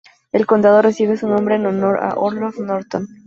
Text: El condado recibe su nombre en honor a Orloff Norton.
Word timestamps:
El 0.31 0.47
condado 0.47 0.81
recibe 0.81 1.15
su 1.15 1.27
nombre 1.27 1.53
en 1.57 1.67
honor 1.67 1.99
a 2.01 2.15
Orloff 2.17 2.57
Norton. 2.57 3.07